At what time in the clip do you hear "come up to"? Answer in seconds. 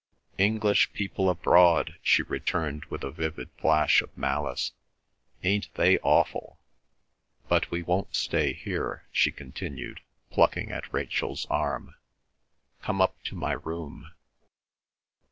12.81-13.35